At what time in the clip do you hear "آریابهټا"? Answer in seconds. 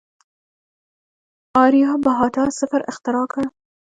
1.63-2.45